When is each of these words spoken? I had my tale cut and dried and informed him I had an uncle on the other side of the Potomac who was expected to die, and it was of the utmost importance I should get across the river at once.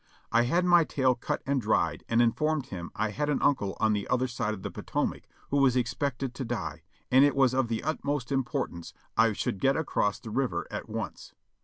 I 0.31 0.45
had 0.45 0.65
my 0.65 0.83
tale 0.83 1.13
cut 1.13 1.43
and 1.45 1.61
dried 1.61 2.03
and 2.09 2.23
informed 2.23 2.65
him 2.65 2.89
I 2.95 3.11
had 3.11 3.29
an 3.29 3.39
uncle 3.43 3.77
on 3.79 3.93
the 3.93 4.07
other 4.07 4.27
side 4.27 4.55
of 4.55 4.63
the 4.63 4.71
Potomac 4.71 5.27
who 5.51 5.57
was 5.57 5.75
expected 5.75 6.33
to 6.33 6.43
die, 6.43 6.81
and 7.11 7.23
it 7.23 7.35
was 7.35 7.53
of 7.53 7.67
the 7.67 7.83
utmost 7.83 8.31
importance 8.31 8.95
I 9.15 9.33
should 9.33 9.59
get 9.59 9.77
across 9.77 10.17
the 10.19 10.31
river 10.31 10.65
at 10.71 10.89
once. 10.89 11.35